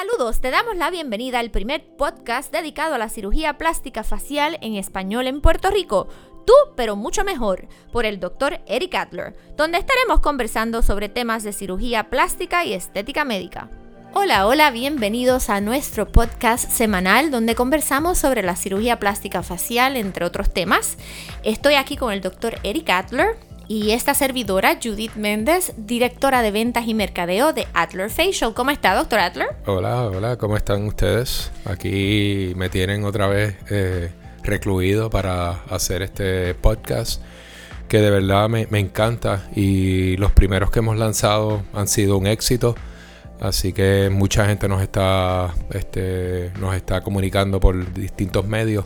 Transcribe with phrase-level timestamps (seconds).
[0.00, 4.76] Saludos, te damos la bienvenida al primer podcast dedicado a la cirugía plástica facial en
[4.76, 6.08] español en Puerto Rico.
[6.46, 11.52] Tú, pero mucho mejor, por el doctor Eric Adler, donde estaremos conversando sobre temas de
[11.52, 13.68] cirugía plástica y estética médica.
[14.14, 20.24] Hola, hola, bienvenidos a nuestro podcast semanal donde conversamos sobre la cirugía plástica facial, entre
[20.24, 20.96] otros temas.
[21.44, 23.36] Estoy aquí con el doctor Eric Adler,
[23.70, 28.52] y esta servidora, Judith Méndez, directora de ventas y mercadeo de Adler Facial.
[28.52, 29.46] ¿Cómo está, doctor Adler?
[29.64, 31.52] Hola, hola, ¿cómo están ustedes?
[31.64, 34.10] Aquí me tienen otra vez eh,
[34.42, 37.22] recluido para hacer este podcast
[37.86, 42.74] que de verdad me, encanta y los primeros que hemos lanzado han sido un éxito.
[43.38, 48.84] Así que mucha gente nos está, este, nos está comunicando por distintos medios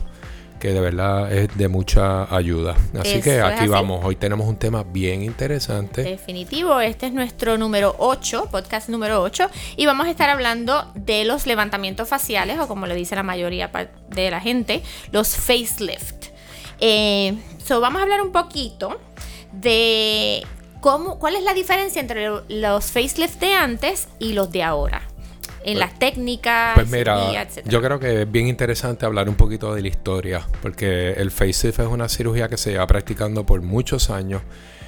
[0.59, 2.75] que de verdad es de mucha ayuda.
[2.99, 6.03] Así que aquí vamos, hoy tenemos un tema bien interesante.
[6.03, 11.25] Definitivo, este es nuestro número 8, podcast número 8, y vamos a estar hablando de
[11.25, 13.71] los levantamientos faciales, o como le dice la mayoría
[14.09, 14.81] de la gente,
[15.11, 16.27] los facelift.
[16.79, 18.99] Eh, so vamos a hablar un poquito
[19.51, 20.45] de
[20.81, 25.01] cómo, cuál es la diferencia entre los facelift de antes y los de ahora
[25.65, 26.75] en las técnicas.
[26.75, 31.13] Pues mira, yo creo que es bien interesante hablar un poquito de la historia, porque
[31.13, 34.43] el facelift es una cirugía que se lleva practicando por muchos años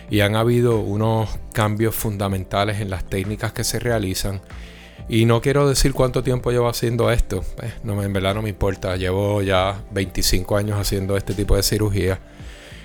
[0.10, 4.40] y han habido unos cambios fundamentales en las técnicas que se realizan.
[5.10, 8.50] Y no quiero decir cuánto tiempo llevo haciendo esto, pues, no, en verdad no me
[8.50, 12.20] importa, llevo ya 25 años haciendo este tipo de cirugía.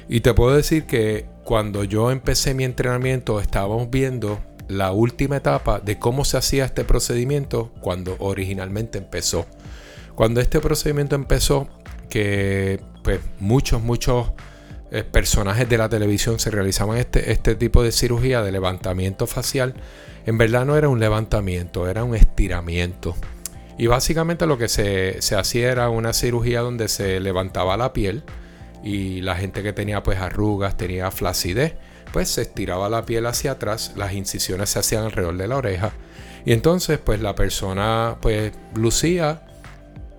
[0.08, 4.38] Y te puedo decir que cuando yo empecé mi entrenamiento estábamos viendo
[4.72, 9.46] la última etapa de cómo se hacía este procedimiento cuando originalmente empezó.
[10.14, 11.68] Cuando este procedimiento empezó,
[12.08, 14.32] que pues muchos, muchos
[14.90, 19.74] eh, personajes de la televisión se realizaban este, este tipo de cirugía de levantamiento facial,
[20.26, 23.14] en verdad no era un levantamiento, era un estiramiento.
[23.78, 28.22] Y básicamente lo que se, se hacía era una cirugía donde se levantaba la piel
[28.84, 31.74] y la gente que tenía pues arrugas, tenía flacidez,
[32.12, 35.92] pues se estiraba la piel hacia atrás, las incisiones se hacían alrededor de la oreja
[36.44, 39.46] y entonces pues la persona pues lucía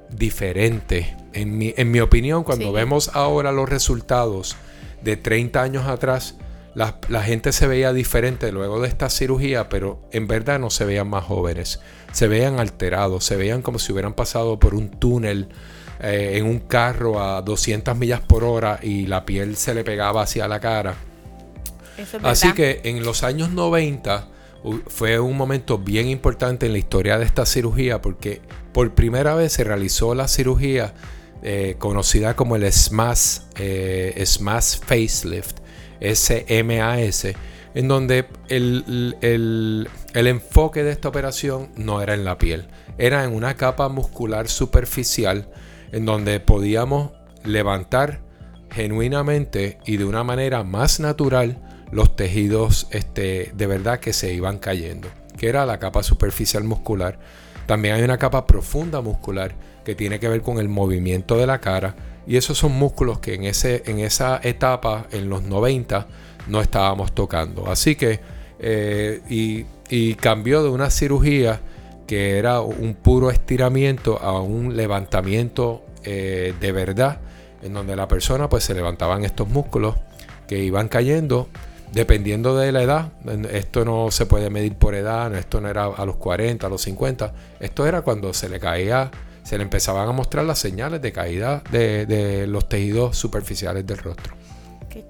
[0.10, 1.16] diferente.
[1.34, 4.56] En mi, en mi opinión, cuando vemos ahora los resultados
[5.02, 6.36] de 30 años atrás,
[6.76, 11.08] la, gente se veía diferente luego de esta cirugía, pero en verdad no se veían
[11.08, 11.80] más jóvenes.
[12.12, 15.50] Se veían alterados, se veían como si hubieran pasado por un túnel
[16.00, 20.24] eh, en un carro a 200 millas por hora y la piel se le pegaba
[20.24, 20.96] hacia la cara.
[22.24, 24.28] Así que en los años 90
[24.88, 29.54] fue un momento bien importante en la historia de esta cirugía porque por primera vez
[29.54, 30.94] se realizó la cirugía
[31.42, 35.58] eh, conocida como el SMAS, eh, SMAS Facelift,
[36.02, 37.28] SMAS,
[37.76, 39.18] en donde el,
[40.14, 42.68] el enfoque de esta operación no era en la piel,
[42.98, 45.50] era en una capa muscular superficial
[45.92, 47.12] en donde podíamos
[47.44, 48.22] levantar
[48.72, 51.62] genuinamente y de una manera más natural
[51.94, 57.20] los tejidos este, de verdad que se iban cayendo, que era la capa superficial muscular.
[57.66, 59.56] También hay una capa profunda muscular
[59.86, 61.96] que tiene que ver con el movimiento de la cara
[62.26, 66.08] y esos son músculos que en, ese, en esa etapa, en los 90,
[66.48, 67.70] no estábamos tocando.
[67.70, 68.20] Así que,
[68.60, 69.66] eh, y,
[70.16, 71.62] cambió de una cirugía
[72.08, 77.20] que era un puro estiramiento a un levantamiento eh, de verdad,
[77.62, 79.96] en donde la persona pues se levantaban estos músculos
[80.48, 81.48] que iban cayendo
[81.94, 83.12] dependiendo de la edad,
[83.52, 86.82] esto no se puede medir por edad, esto no era a los 40, a los
[86.82, 89.12] 50, esto era cuando se le caía,
[89.44, 94.36] se le empezaban a mostrar las señales de caída de, los tejidos superficiales del rostro.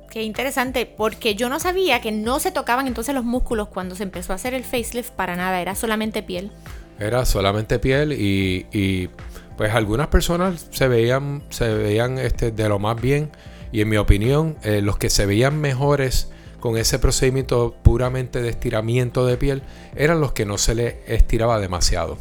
[0.10, 4.04] Qué, interesante, porque yo no sabía que no se tocaban entonces los músculos cuando se
[4.04, 6.52] empezó a hacer el facelift para nada, era solamente piel.
[7.00, 9.10] Era solamente piel y,
[9.58, 13.32] pues algunas personas se veían, se veían este, de lo más bien
[13.72, 16.33] y en mi opinión eh, los que se veían mejores
[16.64, 19.64] con ese procedimiento puramente de estiramiento de piel
[19.98, 22.18] eran los que no se le estiraba demasiado.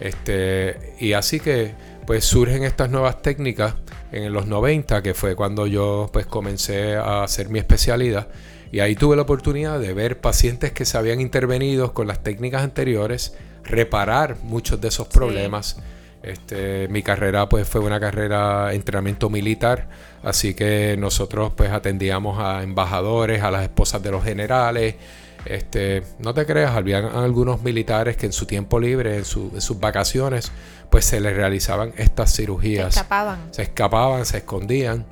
[0.00, 1.74] Este, y así que
[2.06, 3.74] pues surgen estas nuevas técnicas
[4.10, 8.28] en los 90, que fue cuando yo pues comencé a hacer mi especialidad.
[8.72, 12.62] Y ahí tuve la oportunidad de ver pacientes que se habían intervenido con las técnicas
[12.62, 13.34] anteriores,
[13.64, 15.76] reparar muchos de esos problemas.
[16.22, 19.88] Este, mi carrera pues fue una carrera de entrenamiento militar,
[20.22, 24.96] así que nosotros pues atendíamos a embajadores, a las esposas de los generales.
[25.44, 30.50] Este, no te creas, había algunos militares que en su tiempo libre, en, sus vacaciones,
[30.90, 32.94] pues se les realizaban estas cirugías.
[32.94, 33.38] Se escapaban.
[33.52, 35.06] Se escapaban, se escondían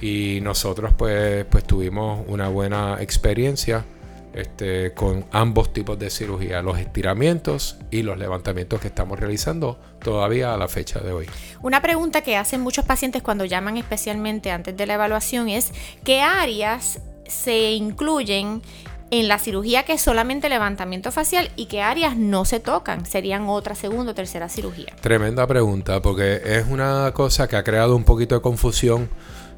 [0.00, 3.84] y nosotros pues, pues tuvimos una buena experiencia
[4.32, 10.54] este, con ambos tipos de cirugía, los estiramientos y los levantamientos que estamos realizando todavía
[10.54, 11.26] a la fecha de hoy.
[11.62, 15.72] Una pregunta que hacen muchos pacientes cuando llaman especialmente antes de la evaluación es
[16.04, 18.62] ¿qué áreas se incluyen
[19.10, 23.06] en la cirugía que es solamente levantamiento facial y qué áreas no se tocan?
[23.06, 24.94] Serían otra segunda o tercera cirugía.
[25.00, 29.08] Tremenda pregunta porque es una cosa que ha creado un poquito de confusión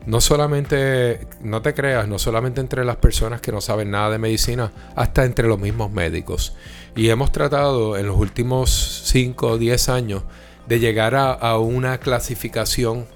[0.06, 4.18] no solamente, no te creas, no solamente entre las personas que no saben nada de
[4.18, 6.54] medicina, hasta entre los mismos médicos.
[6.96, 10.22] Y hemos tratado en los últimos 5 o 10 años
[10.66, 13.06] de llegar a, una clasificación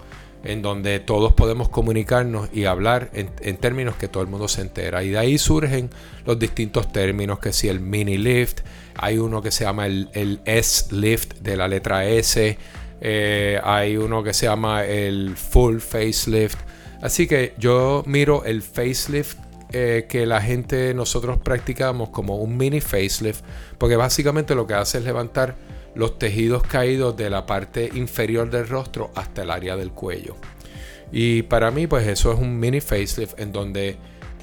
[0.46, 5.02] en donde todos podemos comunicarnos y hablar en, términos que todo el mundo se entera.
[5.02, 5.90] Y de ahí surgen
[6.24, 8.60] los distintos términos, que si el mini lift,
[8.94, 12.58] hay uno que se llama el, el S-lift de la letra S,
[13.00, 16.58] eh, hay uno que se llama el full facelift.
[17.02, 19.38] Así que yo miro el facelift
[19.72, 23.44] eh, que la gente nosotros practicamos como un mini facelift,
[23.78, 25.56] porque básicamente lo que hace es levantar
[25.96, 30.36] los tejidos caídos de la parte inferior del rostro hasta el área del cuello.
[31.10, 33.96] Y para mí, pues eso es un mini facelift en donde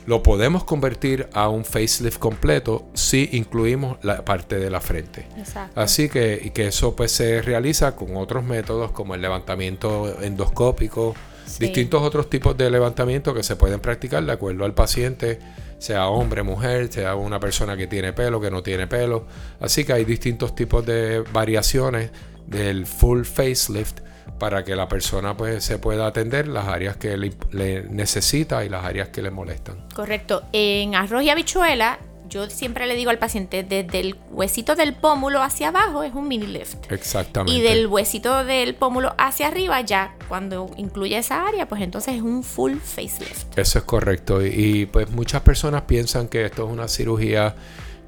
[0.06, 5.28] lo podemos convertir a un facelift completo si incluimos la parte de la frente.
[5.76, 11.16] Así que, que eso pues se realiza con otros métodos como el levantamiento endoscópico,
[11.60, 15.40] distintos otros tipos de levantamiento que se pueden practicar de acuerdo al paciente,
[15.84, 19.28] sea hombre, mujer, sea una persona que tiene pelo, que no tiene pelo.
[19.60, 22.10] Así que hay distintos tipos de variaciones
[22.48, 24.00] del full facelift
[24.40, 28.86] para que la persona pues se pueda atender las áreas que le, necesita y las
[28.86, 29.86] áreas que le molestan.
[29.94, 30.44] Correcto.
[30.54, 32.00] En arroz y habichuela
[32.34, 36.28] yo siempre le digo al paciente, desde el huesito del pómulo hacia abajo es un
[36.28, 36.92] mini lift.
[36.92, 37.58] Exactamente.
[37.58, 42.22] Y del huesito del pómulo hacia arriba, ya cuando incluye esa área, pues entonces es
[42.24, 43.58] un full facelift.
[43.58, 44.44] Eso es correcto.
[44.44, 47.56] Y, pues muchas personas piensan que esto es una cirugía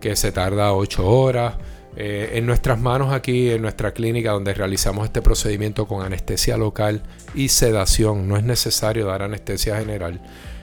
[0.02, 1.54] que se tarda 8 horas.
[1.98, 7.04] Eh, en nuestras manos aquí, en nuestra clínica donde realizamos este procedimiento con anestesia local
[7.34, 10.22] y sedación, no es necesario dar anestesia general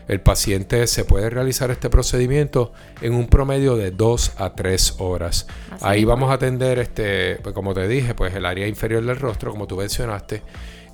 [0.08, 5.46] el paciente se puede realizar este procedimiento en un promedio de 2 a 3 horas.
[5.80, 9.50] Ahí vamos a atender, este, pues como te dije, pues el área inferior del rostro,
[9.50, 10.42] como tú mencionaste,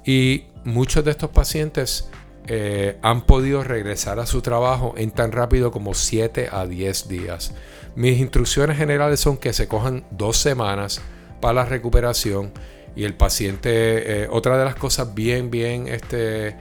[0.05, 2.09] y muchos de estos pacientes
[2.47, 7.55] eh, han podido regresar a su trabajo en tan rápido como 7 a 10 días.
[7.99, 11.01] Mis instrucciones generales son que se cojan dos semanas
[11.41, 12.53] para la recuperación
[12.95, 16.55] y el paciente, eh, otra de las cosas bien, bien, este,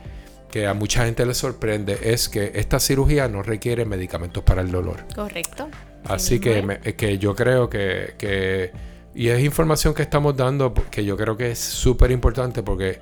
[0.50, 4.72] que a mucha gente le sorprende es que esta cirugía no requiere medicamentos para el
[4.72, 5.06] dolor.
[5.14, 5.70] Correcto.
[6.06, 8.72] Así que, que yo creo que, que,
[9.14, 13.00] y es información que estamos dando que yo creo que es súper importante porque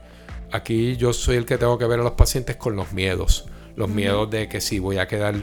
[0.52, 3.48] aquí yo soy el que tengo que ver a los pacientes con los miedos.
[3.78, 5.36] Los miedos de que si voy a quedar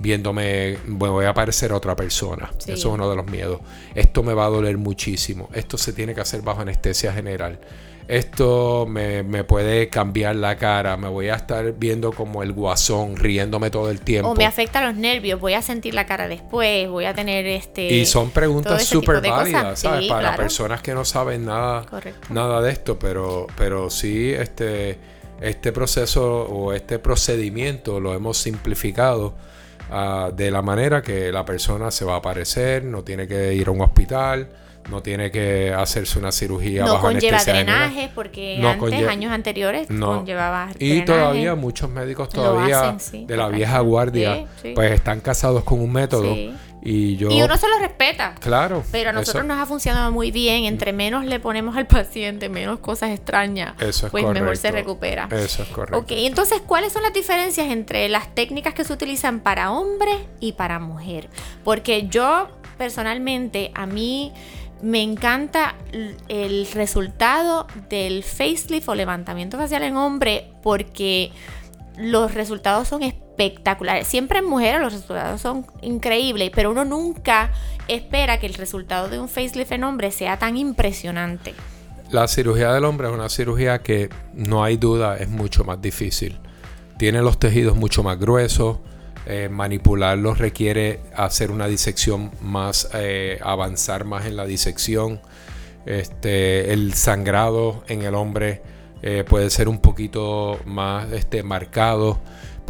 [0.00, 2.50] viéndome, voy a parecer otra persona.
[2.58, 3.60] Eso es uno de los miedos.
[3.94, 5.48] Esto me va a doler muchísimo.
[5.52, 7.60] Esto se tiene que hacer bajo anestesia general
[8.10, 13.70] esto me, puede cambiar la cara, me voy a estar viendo como el guasón, riéndome
[13.70, 14.30] todo el tiempo.
[14.30, 17.86] O me afecta los nervios, voy a sentir la cara después, voy a tener este...
[17.86, 20.08] Y son preguntas súper válidas, ¿sabes?
[20.08, 21.86] Para personas que no saben nada,
[22.30, 24.98] nada de esto, pero, pero sí, este,
[25.40, 29.36] este proceso o este procedimiento lo hemos simplificado.
[29.90, 33.68] Ah, de la manera que la persona se va a aparecer, no tiene que ir
[33.68, 34.48] a un hospital,
[34.88, 41.04] no tiene que hacerse una cirugía no conlleva drenaje porque antes años anteriores conllevaba y
[41.04, 46.34] todavía muchos médicos todavía de la vieja guardia pues están casados con un método
[46.82, 48.34] y yo y uno se lo respeta.
[48.40, 50.64] Claro pero a nosotros nos ha funcionado muy bien.
[50.64, 53.74] Entre menos le ponemos al paciente menos cosas extrañas
[54.10, 55.28] pues mejor se recupera.
[55.30, 55.98] Eso es correcto.
[55.98, 60.52] Ok entonces cuáles son las diferencias entre las técnicas que se utilizan para hombre y
[60.52, 61.28] para mujer
[61.64, 64.32] porque yo personalmente a mí
[64.82, 65.74] me encanta
[66.28, 71.32] el resultado del facelift o levantamiento facial en hombre porque
[71.96, 73.29] los resultados son espectaculares.
[74.04, 77.52] Siempre en mujeres los resultados son increíbles, pero uno nunca
[77.88, 81.54] espera que el resultado de un facelift en hombre sea tan impresionante.
[82.10, 86.38] La cirugía del hombre es una cirugía que no hay duda es mucho más difícil.
[86.98, 88.78] Tiene los tejidos mucho más gruesos,
[89.26, 95.20] eh, manipularlos requiere hacer una disección más, eh, avanzar más en la disección.
[95.86, 98.62] Este, el sangrado en el hombre
[99.02, 102.18] eh, puede ser un poquito más este, marcado.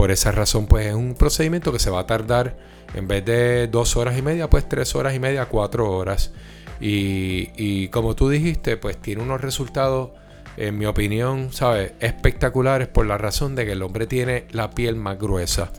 [0.00, 2.56] Por esa razón, pues es un procedimiento que se va a tardar
[2.94, 6.32] en vez de dos horas y media, pues tres horas y media, cuatro horas.
[6.80, 10.10] Y, y como tú dijiste, pues tiene unos resultados,
[10.56, 11.92] en mi opinión, ¿sabes?
[12.00, 15.70] Espectaculares por la razón de que el hombre tiene la piel más gruesa.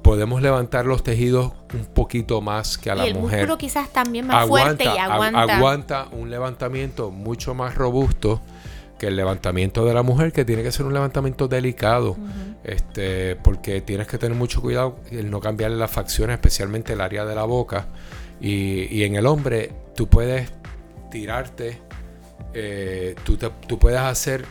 [0.00, 3.40] podemos levantar los tejidos un poquito más que a y la el mujer.
[3.40, 5.42] músculo quizás también más fuerte y ag- aguanta.
[5.56, 8.40] aguanta un levantamiento mucho más robusto
[8.98, 12.16] que el levantamiento de la mujer, que tiene que ser un levantamiento delicado,
[12.66, 17.24] este, porque tienes que tener mucho cuidado en no cambiarle las facciones, especialmente el área
[17.24, 17.86] de la boca.
[18.40, 20.50] Y, y en el hombre, tú puedes
[21.10, 21.78] tirarte,
[22.54, 24.44] eh, tú, te- tú puedes hacer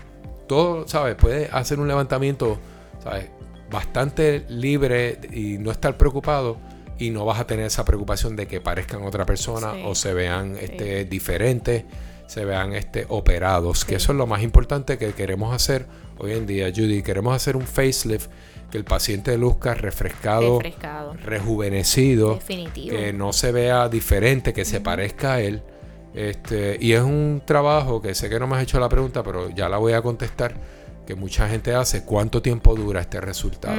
[0.48, 1.16] todo, ¿sabes?
[1.16, 2.58] Puedes hacer un levantamiento,
[3.04, 3.30] ¿sabes?
[3.70, 6.58] Bastante libre y no estar preocupado
[6.98, 9.82] y no vas a tener esa preocupación de que parezcan otra persona Sí.
[9.86, 11.84] o se vean este, diferentes,
[12.28, 13.88] se vean este, operados, Sí.
[13.88, 15.86] que eso es lo más importante que queremos hacer
[16.18, 17.02] hoy en día, Judy.
[17.04, 18.30] Queremos hacer un facelift
[18.72, 21.14] que el paciente luzca refrescado, Refrescado.
[21.24, 22.96] rejuvenecido, Definitivo.
[22.98, 25.62] que no se vea diferente, que se parezca a él.
[26.14, 29.50] Este, y es un trabajo que sé que no me has hecho la pregunta, pero
[29.50, 30.56] ya la voy a contestar,
[31.06, 32.04] que mucha gente hace.
[32.06, 33.78] ¿Cuánto tiempo dura este resultado?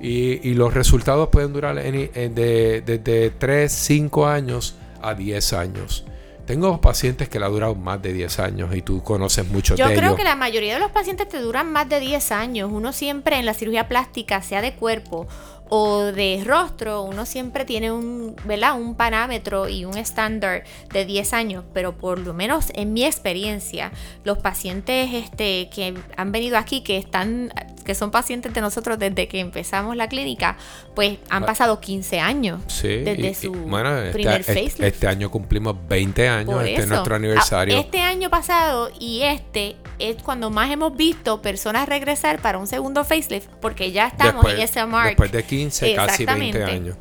[0.00, 6.04] Y, y los resultados pueden durar en de, desde 3, 5 años a 10 años.
[6.46, 9.94] Tengo pacientes que la duran más de 10 años y tú conoces muchos Yo de
[9.94, 10.16] creo ellos.
[10.16, 12.70] que la mayoría de los pacientes te duran más de 10 años.
[12.72, 15.26] Uno siempre en la cirugía plástica, sea de cuerpo
[15.68, 18.74] o de rostro, uno siempre tiene un, ¿verdad?
[18.80, 23.90] un parámetro y un estándar de 10 años, pero por lo menos en mi experiencia,
[24.24, 27.52] los pacientes este, que han venido aquí, que están,
[27.84, 30.56] que son pacientes de nosotros desde que empezamos la clínica,
[30.94, 32.60] pues han pasado 15 años.
[32.68, 34.80] Sí, desde y- y, su bueno, este- primer este, facelift.
[34.82, 37.76] este año cumplimos 20 años, Por este es nuestro aniversario.
[37.76, 42.66] Ah, Este año pasado y este es cuando más hemos visto personas regresar para un
[42.66, 45.08] segundo facelift, porque ya estamos en ese mark.
[45.08, 46.64] después de 15, casi 20 Exactamente.
[46.64, 46.96] años.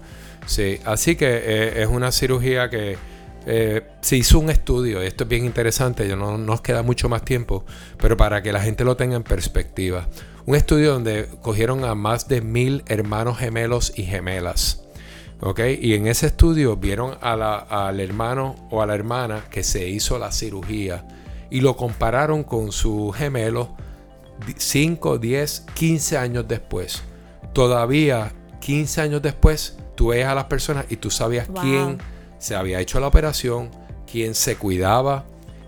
[0.45, 2.97] Sí, así que eh, es una cirugía que
[3.47, 7.09] eh, se hizo un estudio, y esto es bien interesante, ya no nos queda mucho
[7.09, 7.63] más tiempo,
[7.97, 10.07] pero para que la gente lo tenga en perspectiva.
[10.45, 14.81] Un estudio donde cogieron a más de mil hermanos gemelos y gemelas.
[15.41, 15.59] ¿ok?
[15.81, 19.87] Y en ese estudio vieron a la- al hermano o a la hermana que se
[19.89, 21.05] hizo la cirugía
[21.51, 23.75] y lo compararon con su gemelo
[24.57, 27.03] 5, 10, 15 años después.
[27.53, 28.31] Todavía
[28.65, 31.61] 15 años después, tú ves a las personas y tú sabías Wow.
[31.61, 31.97] quién
[32.39, 33.69] se había hecho la operación,
[34.11, 35.25] quién se cuidaba,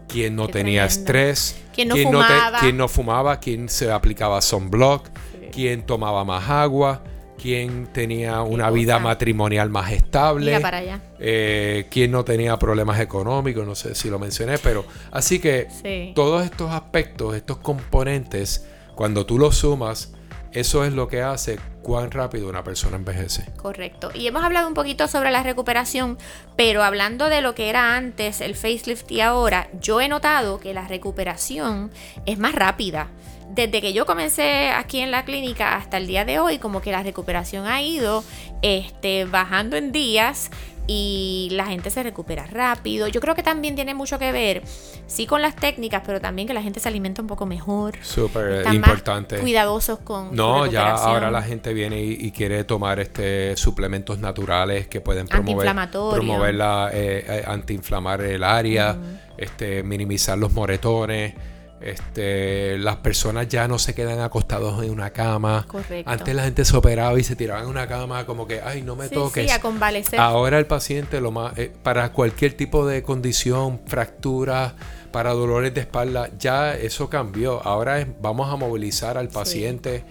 [0.07, 1.01] quién no Qué tenía tremendo.
[1.01, 5.47] estrés, Quién no te- quién no fumaba, quién se aplicaba sunblock, Sí.
[5.53, 7.03] quién tomaba más agua,
[7.39, 10.47] quién tenía una vida matrimonial más estable.
[10.47, 10.99] Mira para allá.
[11.19, 16.13] Eh, quien no tenía problemas económicos, no sé si lo mencioné, pero así que Sí.
[16.15, 20.13] todos estos aspectos, estos componentes, cuando tú los sumas,
[20.51, 23.45] eso es lo que hace cuán rápido una persona envejece.
[23.55, 24.11] Correcto.
[24.13, 26.17] Y hemos hablado un poquito sobre la recuperación,
[26.55, 30.73] pero hablando de lo que era antes, el facelift y ahora, yo he notado que
[30.73, 31.91] la recuperación
[32.25, 33.07] es más rápida.
[33.49, 36.91] Desde que yo comencé aquí en la clínica hasta el día de hoy, como que
[36.91, 38.23] la recuperación ha ido
[38.61, 40.51] este, bajando en días
[40.87, 43.07] y la gente se recupera rápido.
[43.07, 44.63] Yo creo que también tiene mucho que ver,
[45.05, 47.95] sí con las técnicas, pero también que la gente se alimenta un poco mejor.
[48.01, 49.35] Súper importante.
[49.35, 53.55] más cuidadosos con su No, ya ahora la gente viene y, y quiere tomar este
[53.57, 58.95] suplementos naturales que pueden promover, promover la, eh, eh, antiinflamar el área,
[59.37, 61.33] este, minimizar los moretones.
[61.79, 65.65] Este, las personas ya no se quedan acostados en una cama.
[65.67, 66.09] Correcto.
[66.11, 68.95] Antes la gente se operaba y se tiraba en una cama como que, ay, no
[68.95, 69.45] me Sí, toques.
[69.45, 70.19] sí, a convalecer.
[70.19, 74.75] Ahora el paciente lo más eh, para cualquier tipo de condición, fractura,
[75.11, 77.61] para dolores de espalda, ya eso cambió.
[77.65, 80.03] Ahora es, vamos a movilizar al paciente.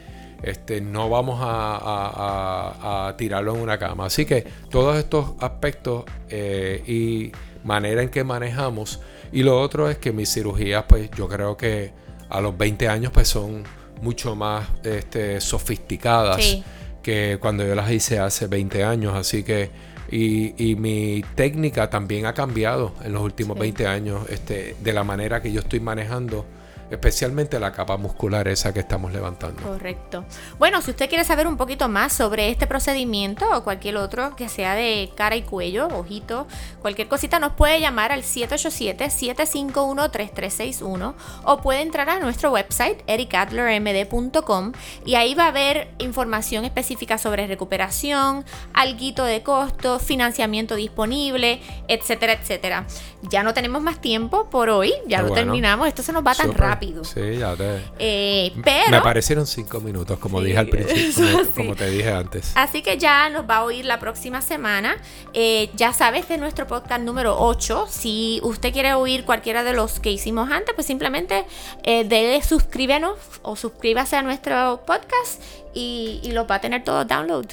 [0.43, 4.07] Este, no vamos a, a- a- a tirarlo en una cama.
[4.07, 7.33] Así que todos estos aspectos eh, y
[7.67, 9.01] manera en que manejamos.
[9.33, 11.93] Y lo otro es que mis cirugías, pues yo creo que
[12.31, 13.65] a los 20 años, pues son
[14.01, 16.65] mucho más este, sofisticadas Sí.
[17.03, 19.15] que cuando yo las hice hace 20 años.
[19.15, 19.71] Así que,
[20.11, 23.61] y, y mi técnica también ha cambiado en los últimos Sí.
[23.63, 26.47] 20 años, este, de la manera que yo estoy manejando,
[26.90, 29.62] especialmente la capa muscular esa que estamos levantando.
[29.62, 30.25] Correcto.
[30.59, 34.49] Bueno, si usted quiere saber un poquito más sobre este procedimiento o cualquier otro que
[34.49, 36.47] sea de cara y cuello, ojito,
[36.83, 41.14] cualquier cosita, nos puede llamar al 787-751-3361
[41.45, 44.73] o puede entrar a nuestro website, ericadlermd.com
[45.05, 52.35] y ahí va a haber información específica sobre recuperación, alguito de costo, financiamiento disponible, etcétera,
[52.35, 52.87] etcétera.
[53.23, 55.45] Ya no tenemos más tiempo por hoy, ya lo bueno.
[55.45, 56.61] terminamos, esto se nos va tan Súper.
[56.76, 57.04] Rápido.
[57.04, 57.83] Sí, ya te...
[57.99, 58.90] Eh, pero...
[58.90, 61.50] Me parecieron cinco minutos, como Sí, dije al principio, como, sí.
[61.54, 62.52] como te dije antes.
[62.54, 64.97] Así que ya nos va a oír la próxima semana.
[65.33, 67.87] Eh, ya sabes de nuestro podcast número 8.
[67.88, 71.47] Si usted quiere oír cualquiera de los que hicimos antes, pues simplemente
[71.83, 75.42] eh, dele suscríbenos o suscríbase a nuestro podcast
[75.75, 77.47] y, y los va a tener todo download.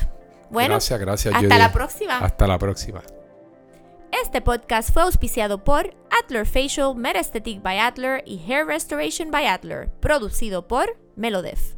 [0.49, 1.33] Bueno, gracias, gracias.
[1.33, 1.57] hasta Judy.
[1.59, 2.17] la próxima.
[2.19, 3.01] Hasta la próxima.
[4.21, 9.89] Este podcast fue auspiciado por Adler Facial, Metaesthetic by Adler y Hair Restoration by Adler,
[10.01, 11.73] producido por Melodef.